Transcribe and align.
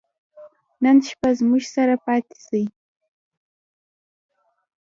نن 0.83 0.97
شپه 1.07 1.29
زموږ 1.39 1.63
سره 1.75 1.95
پاته 2.03 2.35
سئ. 2.47 2.63